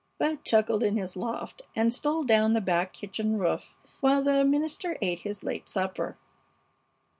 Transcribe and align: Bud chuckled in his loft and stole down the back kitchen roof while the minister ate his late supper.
Bud 0.17 0.43
chuckled 0.43 0.81
in 0.81 0.97
his 0.97 1.15
loft 1.15 1.61
and 1.75 1.93
stole 1.93 2.23
down 2.23 2.53
the 2.53 2.59
back 2.59 2.91
kitchen 2.91 3.37
roof 3.37 3.77
while 3.99 4.23
the 4.23 4.43
minister 4.43 4.97
ate 4.99 5.19
his 5.19 5.43
late 5.43 5.69
supper. 5.69 6.17